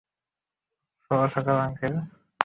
[1.11, 1.93] শুভ সকাল, আঙ্কেল।